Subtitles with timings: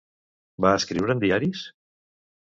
[0.65, 1.63] Va escriure en diaris?